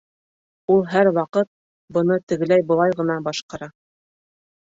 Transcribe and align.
Ул 0.75 0.79
һәр 0.93 1.09
ваҡыт 1.17 1.49
быны 1.99 2.17
тегеләй-былай 2.33 2.97
ғына 3.01 3.17
башҡара 3.27 3.67